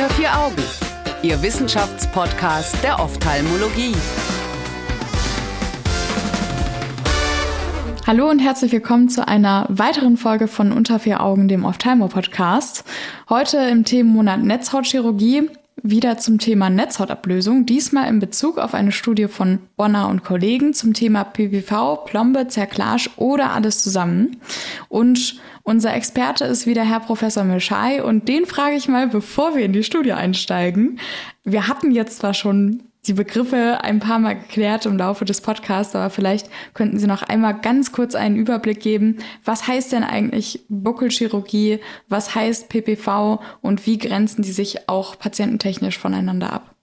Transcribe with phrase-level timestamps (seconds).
[0.00, 0.62] Unter vier Augen,
[1.22, 3.94] Ihr Wissenschaftspodcast der Ophthalmologie.
[8.06, 12.84] Hallo und herzlich willkommen zu einer weiteren Folge von Unter vier Augen, dem Ophthalmo-Podcast.
[13.28, 15.50] Heute im Themenmonat Netzhautchirurgie
[15.82, 20.94] wieder zum Thema Netzhautablösung, diesmal in Bezug auf eine Studie von Bonner und Kollegen zum
[20.94, 24.36] Thema PPV, Plombe, Zerklage oder alles zusammen.
[24.88, 29.64] Und unser Experte ist wieder Herr Professor Mischai und den frage ich mal, bevor wir
[29.64, 30.98] in die Studie einsteigen.
[31.44, 35.94] Wir hatten jetzt zwar schon die Begriffe ein paar Mal geklärt im Laufe des Podcasts,
[35.94, 39.18] aber vielleicht könnten Sie noch einmal ganz kurz einen Überblick geben.
[39.44, 41.80] Was heißt denn eigentlich Buckelchirurgie?
[42.08, 43.40] Was heißt PPV?
[43.62, 46.74] Und wie grenzen die sich auch patiententechnisch voneinander ab?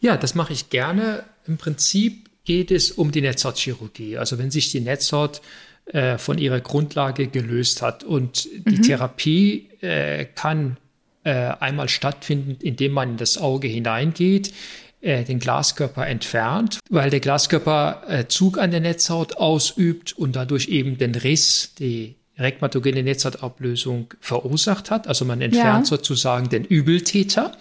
[0.00, 1.24] Ja, das mache ich gerne.
[1.46, 4.16] Im Prinzip geht es um die Netzhautchirurgie.
[4.16, 5.42] Also wenn sich die Netzhaut
[5.86, 8.82] äh, von ihrer Grundlage gelöst hat und die mhm.
[8.82, 10.76] Therapie äh, kann
[11.24, 14.52] äh, einmal stattfinden, indem man in das Auge hineingeht,
[15.00, 20.68] äh, den Glaskörper entfernt, weil der Glaskörper äh, Zug an der Netzhaut ausübt und dadurch
[20.68, 25.06] eben den Riss, die rekmatogene Netzhautablösung verursacht hat.
[25.06, 25.96] Also man entfernt ja.
[25.96, 27.52] sozusagen den Übeltäter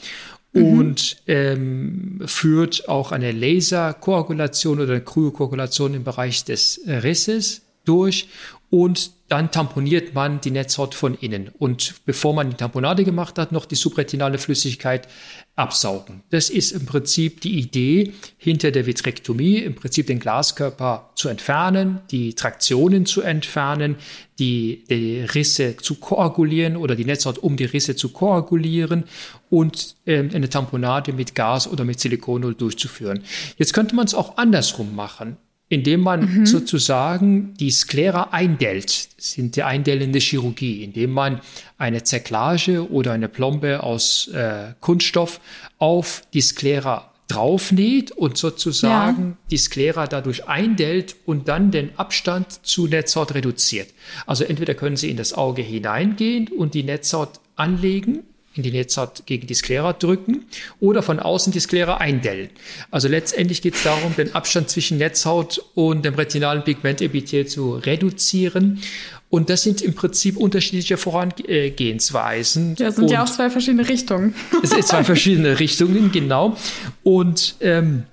[0.54, 0.80] mhm.
[0.80, 8.28] und ähm, führt auch eine Laserkoagulation oder eine Kryokoagulation im Bereich des Risses durch
[8.70, 13.52] und dann tamponiert man die Netzhaut von innen und bevor man die Tamponade gemacht hat,
[13.52, 15.08] noch die subretinale Flüssigkeit
[15.56, 16.24] absaugen.
[16.30, 22.00] Das ist im Prinzip die Idee hinter der Vitrektomie, im Prinzip den Glaskörper zu entfernen,
[22.10, 23.98] die Traktionen zu entfernen,
[24.40, 29.04] die, die Risse zu koagulieren oder die Netzhaut um die Risse zu koagulieren
[29.50, 33.24] und ähm, eine Tamponade mit Gas oder mit Silikonöl durchzuführen.
[33.58, 35.38] Jetzt könnte man es auch andersrum machen
[35.70, 36.46] indem man mhm.
[36.46, 41.42] sozusagen die Sklera eindellt, das sind die eindellende Chirurgie, indem man
[41.78, 45.40] eine Zerklage oder eine Plombe aus äh, Kunststoff
[45.78, 49.38] auf die Sklera draufnäht und sozusagen ja.
[49.52, 53.94] die Sklera dadurch eindellt und dann den Abstand zu Netzhaut reduziert.
[54.26, 58.24] Also entweder können Sie in das Auge hineingehen und die Netzhaut anlegen
[58.60, 60.46] in die Netzhaut gegen die Sklera drücken
[60.80, 62.50] oder von außen die Sklera eindellen.
[62.92, 68.82] Also letztendlich geht es darum, den Abstand zwischen Netzhaut und dem retinalen Pigmentepithel zu reduzieren.
[69.30, 72.76] Und das sind im Prinzip unterschiedliche Vorangehensweisen.
[72.80, 74.34] Ja, sind und ja auch zwei verschiedene Richtungen.
[74.64, 76.58] Es sind zwei verschiedene Richtungen, genau.
[77.04, 78.04] Und ähm,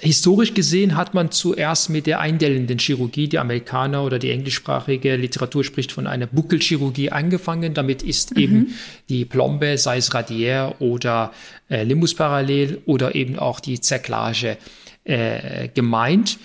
[0.00, 5.64] Historisch gesehen hat man zuerst mit der eindellenden Chirurgie, die Amerikaner oder die englischsprachige Literatur
[5.64, 7.74] spricht von einer Buckelchirurgie angefangen.
[7.74, 8.42] Damit ist mhm.
[8.42, 8.74] eben
[9.08, 11.32] die Plombe, sei es radiär oder
[11.68, 14.56] äh, Limbus parallel oder eben auch die Zerklage
[15.04, 16.38] äh, gemeint.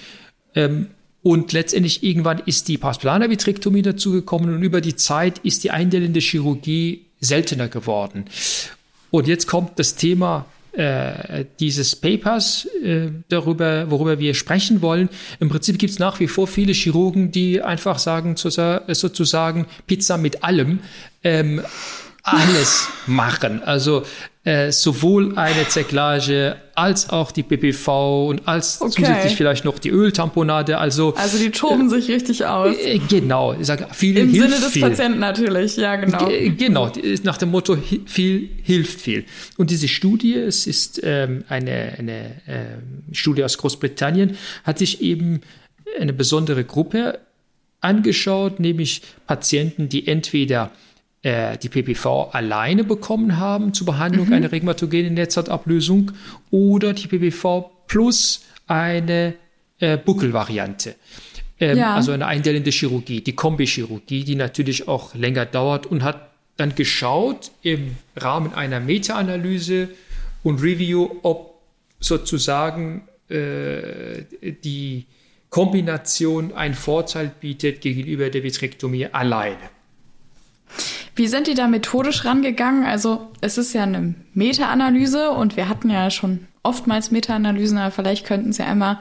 [0.56, 0.88] Ähm,
[1.23, 7.06] und letztendlich irgendwann ist die Pasplana-Vitrektomie dazugekommen und über die Zeit ist die eindellende Chirurgie
[7.19, 8.25] seltener geworden.
[9.11, 15.09] Und jetzt kommt das Thema äh, dieses Papers, äh, darüber, worüber wir sprechen wollen.
[15.40, 20.44] Im Prinzip gibt es nach wie vor viele Chirurgen, die einfach sagen, sozusagen Pizza mit
[20.44, 20.80] allem.
[21.24, 21.62] Ähm,
[22.24, 23.64] alles machen.
[23.64, 24.04] Also
[24.44, 28.92] äh, sowohl eine Zerklage als auch die PPV und als okay.
[28.96, 30.78] zusätzlich vielleicht noch die Öltamponade.
[30.80, 32.76] Also, also die toben äh, sich richtig aus.
[32.76, 34.82] Äh, genau, ich sage, viel Im hilft Sinne des viel.
[34.82, 36.26] Patienten natürlich, ja genau.
[36.26, 36.92] G genau,
[37.24, 39.26] nach dem Motto viel hilft viel.
[39.58, 45.42] Und diese Studie, es ist ähm, eine, eine äh, Studie aus Großbritannien, hat sich eben
[46.00, 47.20] eine besondere Gruppe
[47.80, 50.91] angeschaut, nämlich Patienten, die entweder äh,
[51.24, 54.34] die PPV alleine bekommen haben zur Behandlung mhm.
[54.34, 56.14] einer rheumatogenen Netzhautablösung
[56.50, 59.36] oder die PPV plus eine
[59.80, 60.96] äh, Buckelvariante.
[61.59, 61.96] Ähm, ja.
[61.96, 67.52] Also eine eindellende Chirurgie, die Kombichirurgie, die natürlich auch länger dauert und hat dann geschaut
[67.62, 69.90] im Rahmen einer Meta-Analyse
[70.44, 71.62] und Review, ob
[72.00, 74.24] sozusagen äh,
[74.64, 75.06] die
[75.50, 79.70] Kombination einen Vorteil bietet gegenüber der Vitrektomie alleine.
[81.22, 82.84] Wie sind die da methodisch rangegangen?
[82.84, 88.26] Also es ist ja eine Meta-Analyse und wir hatten ja schon oftmals Meta-Analysen, aber vielleicht
[88.26, 89.00] könnten Sie einmal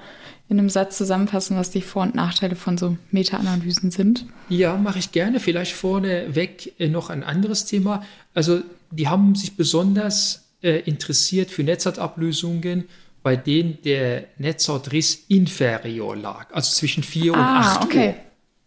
[0.51, 4.27] in einem Satz zusammenfassen, was die Vor- und Nachteile von so Meta-Analysen sind.
[4.51, 5.41] Ja, mache ich gerne.
[5.41, 8.05] Vielleicht vorneweg äh, noch ein anderes Thema.
[8.35, 12.85] Also die haben sich besonders äh, interessiert für Netzhautablösungen,
[13.23, 18.09] bei denen der Netzhautriss inferior lag, also zwischen 4 und 8 ah, okay.
[18.09, 18.15] Uhr.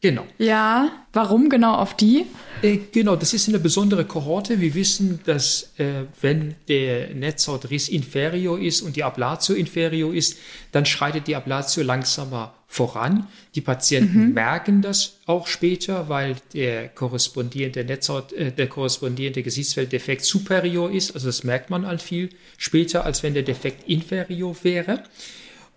[0.03, 0.25] Genau.
[0.37, 2.25] Ja, warum genau auf die?
[2.61, 4.59] Äh, genau, das ist eine besondere Kohorte.
[4.59, 10.37] Wir wissen, dass äh, wenn der Netzhautriss inferior ist und die Ablatio inferior ist,
[10.73, 13.27] dann schreitet die Ablatio langsamer voran.
[13.55, 14.33] Die Patienten mhm.
[14.33, 21.11] merken das auch später, weil der korrespondierende Netzhaut, äh, der korrespondierende Gesichtsfelddefekt superior ist.
[21.15, 25.03] Also das merkt man halt viel später, als wenn der Defekt inferior wäre.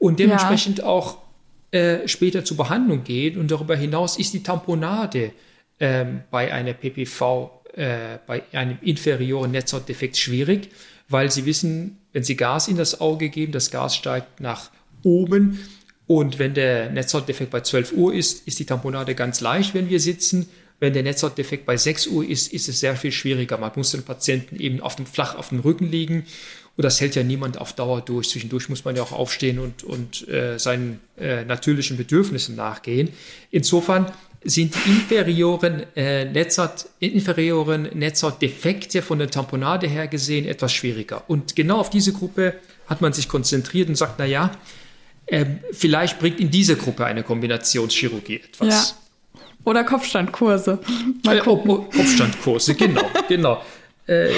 [0.00, 0.86] Und dementsprechend ja.
[0.86, 1.18] auch
[1.70, 3.36] äh, später zur Behandlung geht.
[3.36, 5.32] Und darüber hinaus ist die Tamponade
[5.80, 10.70] ähm, bei einer PPV, äh, bei einem inferioren Netzhautdefekt schwierig,
[11.08, 14.70] weil Sie wissen, wenn Sie Gas in das Auge geben, das Gas steigt nach
[15.02, 15.60] oben.
[16.06, 20.00] Und wenn der Netzhautdefekt bei 12 Uhr ist, ist die Tamponade ganz leicht, wenn wir
[20.00, 20.48] sitzen.
[20.78, 23.58] Wenn der Netzhautdefekt bei 6 Uhr ist, ist es sehr viel schwieriger.
[23.58, 26.26] Man muss den Patienten eben auf dem flach auf dem Rücken liegen
[26.76, 28.28] und das hält ja niemand auf Dauer durch.
[28.28, 33.08] Zwischendurch muss man ja auch aufstehen und, und äh, seinen äh, natürlichen Bedürfnissen nachgehen.
[33.50, 34.12] Insofern
[34.44, 41.24] sind die inferioren, äh, Netzhaut, inferioren Netzhautdefekte von der Tamponade her gesehen etwas schwieriger.
[41.28, 42.54] Und genau auf diese Gruppe
[42.86, 44.52] hat man sich konzentriert und sagt, na ja,
[45.26, 48.90] äh, vielleicht bringt in dieser Gruppe eine Kombinationschirurgie etwas.
[48.90, 49.40] Ja.
[49.64, 50.78] Oder Kopfstandkurse.
[51.24, 53.62] Mal äh, Kopfstandkurse, genau, genau.
[54.08, 54.28] Äh,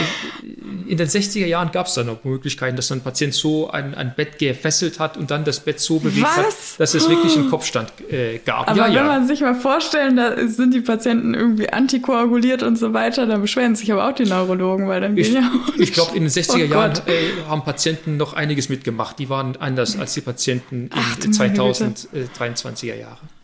[0.88, 4.14] in den 60er Jahren gab es da noch Möglichkeiten, dass ein Patient so ein, ein
[4.16, 6.36] Bett gefesselt hat und dann das Bett so bewegt Was?
[6.38, 8.68] hat, dass es wirklich einen Kopfstand äh, gab.
[8.68, 9.04] Aber ja, wenn ja.
[9.04, 13.76] man sich mal vorstellen, da sind die Patienten irgendwie antikoaguliert und so weiter, dann beschweren
[13.76, 16.54] sich aber auch die Neurologen, weil dann ich, gehen ja Ich glaube, in den 60er
[16.54, 19.18] oh Jahren äh, haben Patienten noch einiges mitgemacht.
[19.18, 20.88] Die waren anders als die Patienten
[21.22, 23.37] in 2023er Jahren.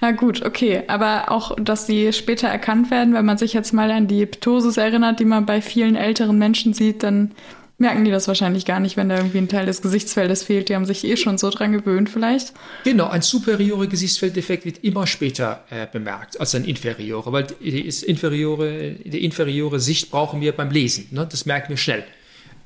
[0.00, 0.82] Ja gut, okay.
[0.86, 4.76] Aber auch, dass sie später erkannt werden, wenn man sich jetzt mal an die Ptosis
[4.76, 7.32] erinnert, die man bei vielen älteren Menschen sieht, dann
[7.80, 10.68] merken die das wahrscheinlich gar nicht, wenn da irgendwie ein Teil des Gesichtsfeldes fehlt.
[10.68, 12.52] Die haben sich eh schon so dran gewöhnt vielleicht.
[12.84, 18.96] Genau, ein superiore Gesichtsfelddefekt wird immer später äh, bemerkt als ein inferiore, weil die, inferiore,
[19.04, 21.08] die inferiore Sicht brauchen wir beim Lesen.
[21.10, 21.26] Ne?
[21.28, 22.04] Das merken wir schnell.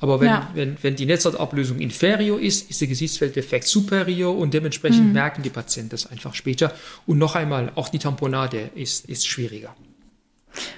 [0.01, 0.51] Aber wenn, ja.
[0.55, 5.13] wenn, wenn die Netzhautablösung inferior ist, ist der Gesichtsfelddefekt superior und dementsprechend mhm.
[5.13, 6.73] merken die Patienten das einfach später.
[7.07, 9.75] Und noch einmal, auch die Tamponade ist, ist schwieriger.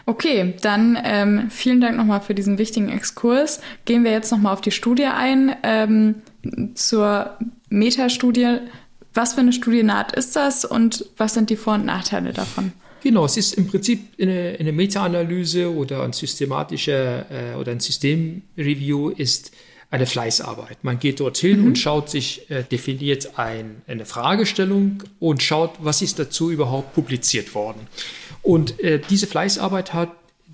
[0.07, 3.61] Okay, dann ähm, vielen Dank nochmal für diesen wichtigen Exkurs.
[3.85, 5.55] Gehen wir jetzt nochmal auf die Studie ein.
[5.63, 6.17] Ähm,
[6.75, 7.37] zur
[7.69, 8.59] Metastudie.
[9.15, 12.73] Was für eine Studienart ist das und was sind die Vor- und Nachteile davon?
[13.03, 19.11] Genau, es ist im Prinzip eine, eine Meta-Analyse oder ein systematischer äh, oder ein Systemreview
[19.11, 19.53] ist
[19.91, 20.83] eine Fleißarbeit.
[20.83, 21.67] Man geht dorthin mhm.
[21.69, 27.55] und schaut sich, äh, definiert ein, eine Fragestellung und schaut, was ist dazu überhaupt publiziert
[27.55, 27.87] worden.
[28.43, 30.11] Und äh, diese Fleißarbeit hat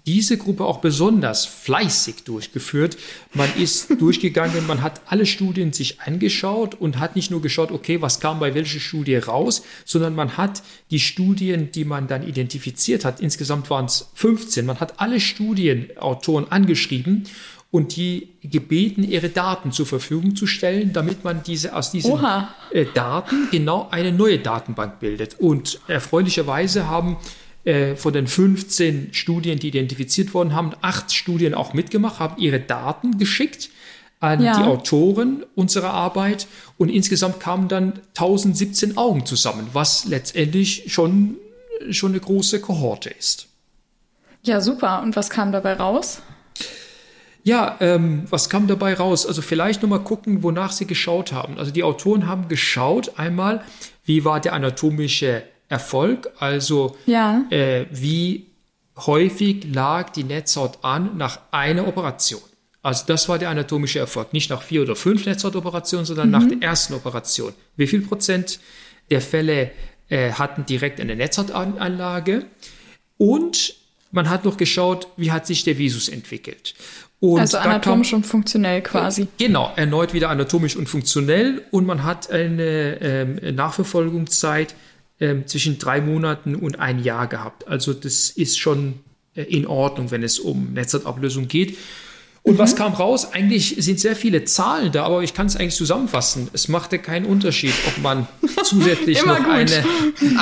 [0.06, 2.96] diese Gruppe auch besonders fleißig durchgeführt.
[3.34, 8.02] Man ist durchgegangen, man hat alle Studien sich angeschaut und hat nicht nur geschaut, okay,
[8.02, 13.04] was kam bei welcher Studie raus, sondern man hat die Studien, die man dann identifiziert
[13.04, 17.26] hat, insgesamt waren es 15, man hat alle Studienautoren angeschrieben
[17.72, 22.22] und die gebeten, ihre Daten zur Verfügung zu stellen, damit man diese aus diesen
[22.70, 25.40] äh, Daten genau eine neue Datenbank bildet.
[25.40, 27.16] Und erfreulicherweise haben
[27.64, 32.61] äh, von den 15 Studien, die identifiziert wurden, haben acht Studien auch mitgemacht, haben ihre
[32.61, 33.70] Daten geschickt
[34.19, 34.56] an ja.
[34.56, 36.47] die Autoren unserer Arbeit
[36.79, 41.37] und insgesamt kamen dann 1017 Augen zusammen, was letztendlich schon,
[41.91, 43.49] schon eine große Kohorte ist.
[44.44, 45.03] Ja, super.
[45.03, 46.23] Und was kam dabei raus?
[47.44, 49.26] Ja, ähm, was kam dabei raus?
[49.26, 51.59] Also vielleicht nochmal gucken, wonach Sie geschaut haben.
[51.59, 53.64] Also die Autoren haben geschaut einmal,
[54.05, 55.43] wie war der anatomische
[55.73, 57.47] Erfolg, also ja.
[57.49, 58.47] äh, wie
[58.97, 62.43] häufig lag die Netzhaut an nach einer Operation.
[62.83, 66.33] Also das war der anatomische Erfolg, nicht nach vier oder fünf Netzhautoperationen, sondern mhm.
[66.33, 67.55] nach der ersten Operation.
[67.76, 68.61] Wie viel Prozent
[69.11, 69.71] der Fälle
[70.11, 72.45] äh, hatten direkt eine Netzhautanlage?
[73.17, 73.75] Und
[74.11, 76.75] man hat noch geschaut, wie hat sich der Visus entwickelt.
[77.19, 79.29] Und also anatomisch kam, und funktionell quasi.
[79.38, 81.62] Genau, erneut wieder anatomisch und funktionell.
[81.71, 84.75] Und man hat eine ähm, Nachverfolgungszeit
[85.23, 87.69] ähm, zwischen drei Monaten und ein Jahr gehabt.
[87.69, 88.95] Also das ist schon
[89.37, 91.79] äh, in Ordnung, wenn es um Netzhautablösung geht.
[92.43, 92.59] Und mhm.
[92.59, 93.33] was kam raus?
[93.33, 96.49] Eigentlich sind sehr viele Zahlen da, aber ich kann es eigentlich zusammenfassen.
[96.52, 98.26] Es machte keinen Unterschied, ob man
[98.64, 99.85] zusätzlich noch eine,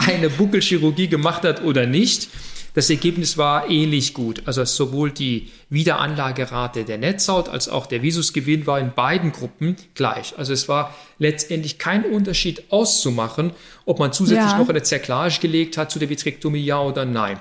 [0.07, 2.31] eine Buckelchirurgie gemacht hat oder nicht.
[2.75, 4.43] Das Ergebnis war ähnlich gut.
[4.47, 10.35] Also sowohl die Wiederanlagerate der Netzhaut als auch der Visusgewinn war in beiden Gruppen gleich.
[10.37, 13.53] Also es war letztendlich kein Unterschied auszumachen,
[13.85, 14.59] ob man zusätzlich ja.
[14.59, 17.41] noch eine Zerklage gelegt hat zu der Vitrektomie, ja oder nein.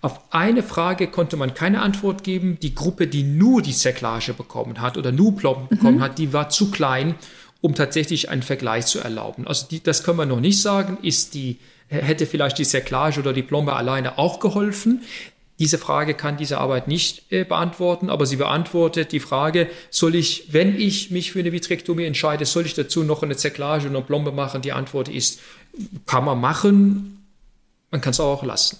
[0.00, 2.58] Auf eine Frage konnte man keine Antwort geben.
[2.60, 5.68] Die Gruppe, die nur die Zerklage bekommen hat oder nur Plomben mhm.
[5.68, 7.14] bekommen hat, die war zu klein
[7.64, 9.46] um tatsächlich einen Vergleich zu erlauben.
[9.46, 11.56] Also die, das können wir noch nicht sagen, ist die
[11.88, 15.00] hätte vielleicht die Cerclage oder die Plombe alleine auch geholfen.
[15.58, 20.52] Diese Frage kann diese Arbeit nicht äh, beantworten, aber sie beantwortet die Frage, soll ich,
[20.52, 24.04] wenn ich mich für eine Vitrektomie entscheide, soll ich dazu noch eine Zerklage und eine
[24.04, 24.60] Plombe machen?
[24.60, 25.40] Die Antwort ist,
[26.04, 27.24] kann man machen,
[27.90, 28.76] man kann es auch lassen.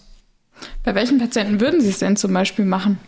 [0.82, 2.98] Bei welchen Patienten würden Sie es denn zum Beispiel machen?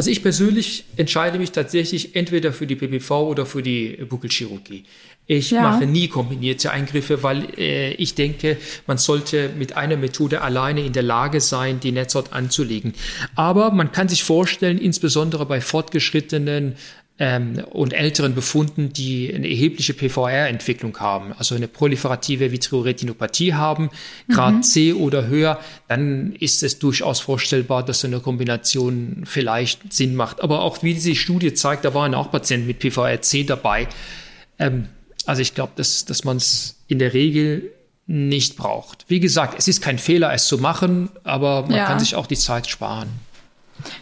[0.00, 4.84] Also ich persönlich entscheide mich tatsächlich entweder für die PPV oder für die Buckelchirurgie.
[5.26, 5.60] Ich ja.
[5.60, 10.94] mache nie kombinierte Eingriffe, weil äh, ich denke, man sollte mit einer Methode alleine in
[10.94, 12.94] der Lage sein, die Netzhaut anzulegen.
[13.34, 16.76] Aber man kann sich vorstellen, insbesondere bei fortgeschrittenen
[17.20, 23.90] ähm, und älteren Befunden, die eine erhebliche PVR-Entwicklung haben, also eine proliferative Vitreoretinopathie haben,
[24.30, 24.62] Grad mhm.
[24.62, 30.40] C oder höher, dann ist es durchaus vorstellbar, dass so eine Kombination vielleicht Sinn macht.
[30.40, 33.86] Aber auch wie diese Studie zeigt, da waren auch Patienten mit PVR-C dabei.
[34.58, 34.86] Ähm,
[35.26, 37.70] also ich glaube, dass, dass man es in der Regel
[38.06, 39.04] nicht braucht.
[39.08, 41.84] Wie gesagt, es ist kein Fehler, es zu machen, aber man ja.
[41.84, 43.08] kann sich auch die Zeit sparen.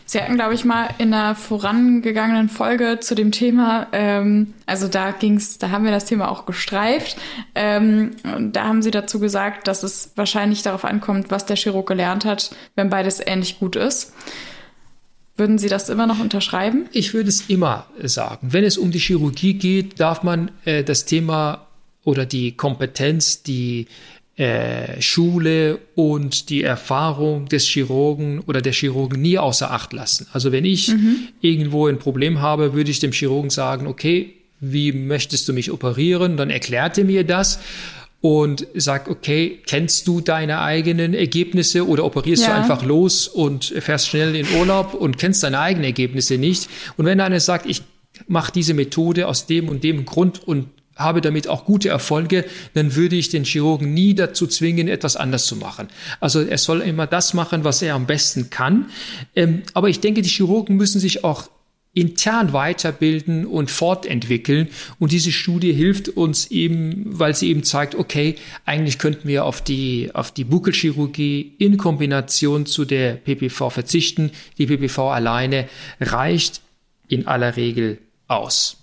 [0.05, 5.11] Sie hatten, glaube ich, mal in einer vorangegangenen Folge zu dem Thema, ähm, also da
[5.11, 7.17] ging's, da haben wir das Thema auch gestreift.
[7.55, 8.13] Ähm,
[8.53, 12.55] da haben Sie dazu gesagt, dass es wahrscheinlich darauf ankommt, was der Chirurg gelernt hat,
[12.75, 14.13] wenn beides ähnlich gut ist.
[15.37, 16.89] Würden Sie das immer noch unterschreiben?
[16.93, 18.49] Ich würde es immer sagen.
[18.51, 21.69] Wenn es um die Chirurgie geht, darf man äh, das Thema
[22.03, 23.87] oder die Kompetenz, die
[24.39, 30.29] äh, Schule und die Erfahrung des Chirurgen oder der Chirurgen nie außer Acht lassen.
[30.33, 31.29] Also wenn ich mhm.
[31.41, 36.37] irgendwo ein Problem habe, würde ich dem Chirurgen sagen, okay, wie möchtest du mich operieren?
[36.37, 37.59] Dann erklärt er mir das
[38.21, 42.51] und sagt, okay, kennst du deine eigenen Ergebnisse oder operierst ja.
[42.51, 46.69] du einfach los und fährst schnell in Urlaub und kennst deine eigenen Ergebnisse nicht?
[46.97, 47.83] Und wenn einer sagt, ich
[48.29, 50.69] mache diese Methode aus dem und dem Grund und
[50.99, 55.47] habe damit auch gute Erfolge, dann würde ich den Chirurgen nie dazu zwingen, etwas anders
[55.47, 55.89] zu machen.
[56.21, 58.91] Also er soll immer das machen, was er am besten kann.
[59.35, 61.49] Ähm, aber ich denke, die Chirurgen müssen sich auch
[61.95, 64.69] intern weiterbilden und fortentwickeln.
[64.99, 69.63] Und diese Studie hilft uns eben, weil sie eben zeigt, okay, eigentlich könnten wir auf
[69.63, 74.31] die, auf die Buckelchirurgie in Kombination zu der PPV verzichten.
[74.59, 75.69] Die PPV alleine
[76.01, 76.61] reicht
[77.09, 78.77] in aller Regel aus.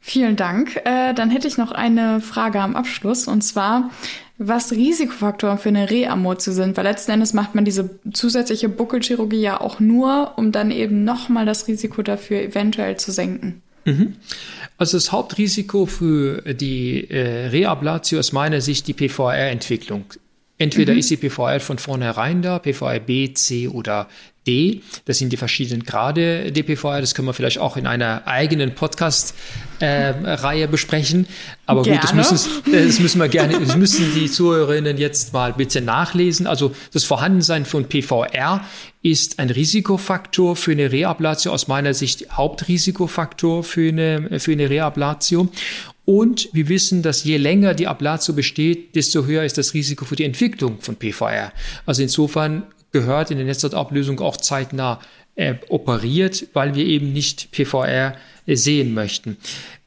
[0.00, 0.76] Vielen Dank.
[0.84, 3.90] Äh, dann hätte ich noch eine Frage am Abschluss und zwar,
[4.38, 9.60] was Risikofaktoren für eine Reamortio sind, weil letzten Endes macht man diese zusätzliche Buckelchirurgie ja
[9.60, 13.62] auch nur, um dann eben nochmal das Risiko dafür eventuell zu senken.
[13.84, 14.16] Mhm.
[14.78, 20.04] Also das Hauptrisiko für die äh, Reablatio aus meiner Sicht die PVR-Entwicklung.
[20.60, 20.98] Entweder mhm.
[20.98, 24.08] ist die PVR von vornherein da, PVR B, C oder
[24.46, 24.82] D.
[25.06, 27.00] Das sind die verschiedenen Grade DPVR.
[27.00, 31.26] Das können wir vielleicht auch in einer eigenen Podcast-Reihe äh, besprechen.
[31.64, 32.00] Aber gerne.
[32.00, 36.46] gut, das müssen, das müssen wir gerne, das müssen die Zuhörerinnen jetzt mal bitte nachlesen.
[36.46, 38.62] Also das Vorhandensein von PVR
[39.00, 45.48] ist ein Risikofaktor für eine Reablatio, aus meiner Sicht Hauptrisikofaktor für eine, für eine Reablatio.
[46.10, 50.16] Und wir wissen, dass je länger die Ablatio besteht, desto höher ist das Risiko für
[50.16, 51.52] die Entwicklung von PVR.
[51.86, 54.98] Also insofern gehört in der Netzhautablösung auch zeitnah
[55.36, 59.36] äh, operiert, weil wir eben nicht PVR äh, sehen möchten.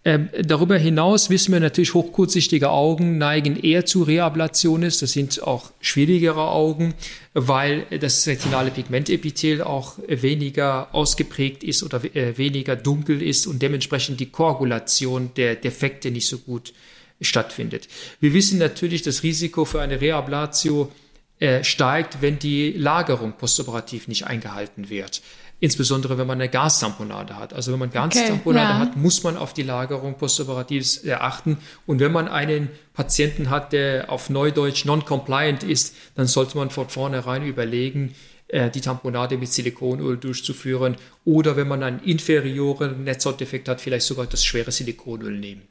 [0.06, 5.00] Ähm, darüber hinaus wissen wir natürlich, hochkurzsichtige Augen neigen eher zu Reablationis.
[5.00, 6.94] Das sind auch schwierigere Augen,
[7.34, 14.20] weil das retinale Pigmentepithel auch weniger ausgeprägt ist oder äh, weniger dunkel ist und dementsprechend
[14.20, 16.74] die Koagulation der Defekte nicht so gut
[17.22, 17.88] stattfindet.
[18.20, 20.92] Wir wissen natürlich, das Risiko für eine Reablatio
[21.40, 25.22] äh, steigt, wenn die Lagerung postoperativ nicht eingehalten wird.
[25.60, 27.54] Insbesondere wenn man eine Gastamponade hat.
[27.54, 28.80] Also wenn man Gastamponade okay, ja.
[28.80, 31.58] hat, muss man auf die Lagerung postoperativ achten.
[31.86, 36.90] Und wenn man einen Patienten hat, der auf Neudeutsch non-compliant ist, dann sollte man von
[36.90, 38.14] vornherein überlegen,
[38.50, 40.96] äh, die Tamponade mit Silikonöl durchzuführen.
[41.26, 45.64] Oder wenn man einen inferioren Netzhautdefekt hat, vielleicht sogar das schwere Silikonöl nehmen.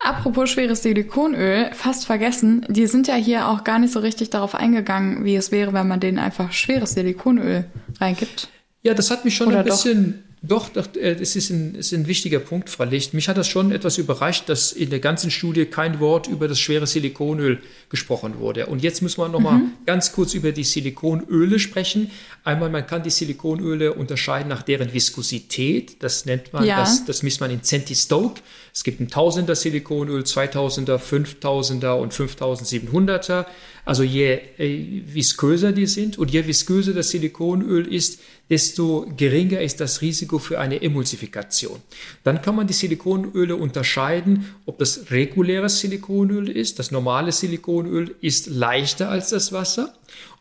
[0.00, 4.56] Apropos schweres Silikonöl, fast vergessen, die sind ja hier auch gar nicht so richtig darauf
[4.56, 7.66] eingegangen, wie es wäre, wenn man denen einfach schweres Silikonöl
[8.00, 8.48] reingibt.
[8.82, 11.92] Ja, das hat mich schon Oder ein bisschen doch, doch äh, das ist ein, ist
[11.92, 13.14] ein wichtiger Punkt, Frau Licht.
[13.14, 16.58] Mich hat das schon etwas überrascht, dass in der ganzen Studie kein Wort über das
[16.58, 17.60] schwere Silikonöl
[17.90, 18.66] gesprochen wurde.
[18.66, 19.44] Und jetzt müssen wir noch mhm.
[19.44, 22.10] mal ganz kurz über die Silikonöle sprechen.
[22.42, 26.02] Einmal, man kann die Silikonöle unterscheiden nach deren Viskosität.
[26.02, 26.80] Das nennt man, ja.
[26.80, 28.40] das, das misst man in Centistoke.
[28.74, 33.46] Es gibt ein Tausender Silikonöl, 2000er, 5000er und 5700er.
[33.84, 39.80] Also je äh, visköser die sind und je visköser das Silikonöl ist, desto geringer ist
[39.80, 41.80] das Risiko für eine Emulsifikation.
[42.22, 46.78] Dann kann man die Silikonöle unterscheiden, ob das reguläres Silikonöl ist.
[46.78, 49.94] Das normale Silikonöl ist leichter als das Wasser.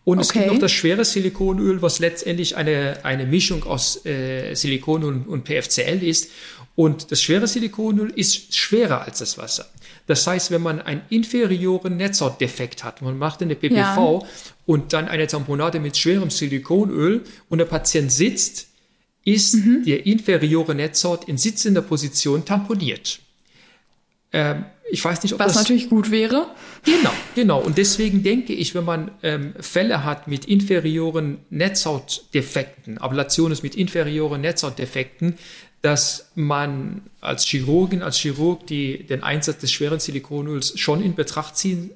[0.04, 0.28] Und okay.
[0.28, 5.28] es gibt noch das schwere Silikonöl, was letztendlich eine, eine Mischung aus äh, Silikon und,
[5.28, 6.30] und PFCl ist.
[6.76, 9.70] Und das schwere Silikonöl ist schwerer als das Wasser.
[10.12, 14.28] Das heißt, wenn man einen inferioren Netzhautdefekt hat, man macht eine PPV ja.
[14.66, 18.68] und dann eine Tamponade mit schwerem Silikonöl und der Patient sitzt,
[19.24, 19.86] ist mhm.
[19.86, 23.20] der inferiore Netzhaut in sitzender Position tamponiert.
[24.34, 26.48] Ähm, ich weiß nicht, ob Was das natürlich gut wäre.
[26.84, 27.62] Genau, genau.
[27.62, 34.42] Und deswegen denke ich, wenn man ähm, Fälle hat mit inferioren Netzhautdefekten, Ablationen mit inferioren
[34.42, 35.38] Netzhautdefekten,
[35.82, 41.58] dass man als Chirurgin, als Chirurg die, den Einsatz des schweren Silikonöls schon in Betracht
[41.58, 41.92] ziehen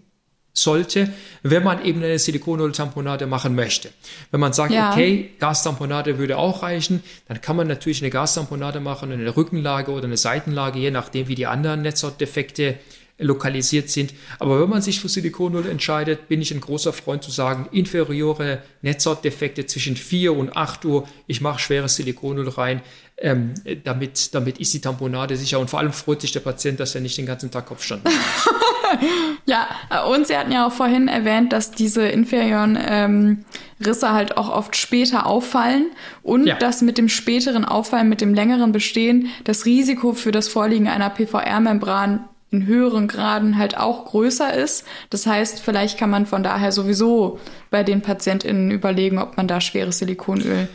[0.54, 1.10] sollte,
[1.44, 3.90] wenn man eben eine Silikonöl-Tamponade machen möchte.
[4.32, 4.92] Wenn man sagt, ja.
[4.92, 10.06] okay, Gastamponade würde auch reichen, dann kann man natürlich eine Gastamponade machen, eine Rückenlage oder
[10.06, 12.76] eine Seitenlage, je nachdem, wie die anderen Netzhautdefekte
[13.18, 14.14] lokalisiert sind.
[14.40, 18.62] Aber wenn man sich für Silikonöl entscheidet, bin ich ein großer Freund zu sagen, inferiore
[18.82, 22.82] Netzhautdefekte zwischen 4 und 8 Uhr, ich mache schweres Silikonöl rein,
[23.18, 23.54] ähm,
[23.86, 27.02] damit, damit ist die Tamponade sicher und vor allem freut sich der Patient, dass er
[27.02, 28.14] nicht den ganzen Tag Kopfstand hat.
[29.46, 33.46] ja, und Sie hatten ja auch vorhin erwähnt, dass diese inferioren ähm,
[33.84, 35.92] Risse halt auch oft später auffallen
[36.24, 36.56] und ja.
[36.58, 41.10] dass mit dem späteren Auffallen, mit dem längeren Bestehen das Risiko für das Vorliegen einer
[41.10, 44.86] PVR-Membran in höheren Graden halt auch größer ist.
[45.10, 49.62] Das heißt, vielleicht kann man von daher sowieso bei den PatientInnen überlegen, ob man da
[49.62, 50.68] schweres Silikonöl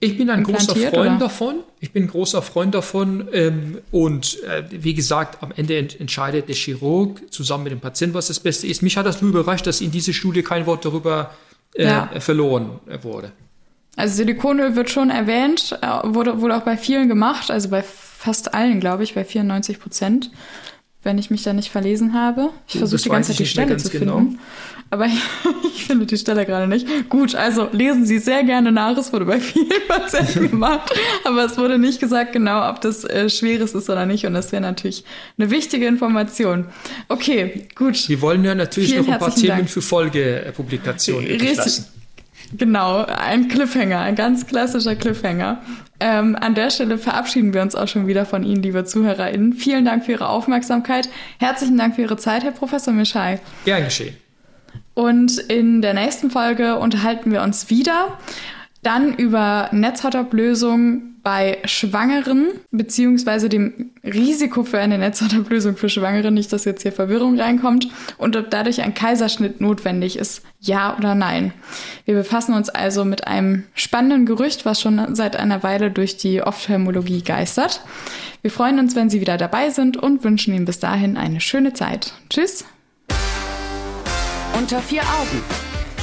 [0.00, 1.18] ich bin ein großer Freund oder?
[1.18, 1.56] davon.
[1.80, 3.28] Ich bin ein großer Freund davon.
[3.32, 8.14] Ähm, und äh, wie gesagt, am Ende ent entscheidet der Chirurg zusammen mit dem Patienten,
[8.14, 8.82] was das Beste ist.
[8.82, 11.34] Mich hat das nur überrascht, dass in dieser Studie kein Wort darüber
[11.74, 12.08] äh, ja.
[12.20, 13.32] verloren wurde.
[13.96, 18.54] Also Silikonöl wird schon erwähnt, äh, wurde, wurde auch bei vielen gemacht, also bei fast
[18.54, 20.30] allen, glaube ich, bei 94 Prozent
[21.08, 22.50] wenn ich mich da nicht verlesen habe.
[22.68, 24.06] Ich versuche die ganze Zeit die Stelle zu finden.
[24.06, 24.26] Genau.
[24.90, 25.06] Aber
[25.74, 26.86] ich finde die Stelle gerade nicht.
[27.08, 28.94] Gut, also lesen Sie sehr gerne nach.
[28.98, 30.92] Es wurde bei vielen Patienten gemacht.
[31.24, 34.26] Aber es wurde nicht gesagt genau, ob das äh, Schweres ist oder nicht.
[34.26, 35.02] Und das wäre natürlich
[35.38, 36.66] eine wichtige Information.
[37.08, 38.06] Okay, gut.
[38.06, 39.70] Wir wollen ja natürlich Vielen noch ein paar Themen Dank.
[39.70, 41.56] für Folgepublikationen Richtig.
[41.56, 41.86] Lassen.
[42.56, 45.62] Genau, ein Cliffhanger, ein ganz klassischer Cliffhanger.
[46.00, 49.52] Ähm, an der Stelle verabschieden wir uns auch schon wieder von Ihnen, liebe ZuhörerInnen.
[49.52, 51.08] Vielen Dank für Ihre Aufmerksamkeit.
[51.38, 53.40] Herzlichen Dank für Ihre Zeit, Herr Professor Mischai.
[53.64, 54.16] Gern geschehen.
[54.94, 58.18] Und in der nächsten Folge unterhalten wir uns wieder.
[58.82, 66.64] Dann über Netzhautablösung bei Schwangeren, beziehungsweise dem Risiko für eine Netzhautablösung für Schwangere, nicht, dass
[66.64, 71.52] jetzt hier Verwirrung reinkommt, und ob dadurch ein Kaiserschnitt notwendig ist, ja oder nein.
[72.04, 76.40] Wir befassen uns also mit einem spannenden Gerücht, was schon seit einer Weile durch die
[76.40, 77.82] Ophthalmologie geistert.
[78.40, 81.74] Wir freuen uns, wenn Sie wieder dabei sind und wünschen Ihnen bis dahin eine schöne
[81.74, 82.14] Zeit.
[82.30, 82.64] Tschüss!
[84.56, 85.67] Unter vier Augen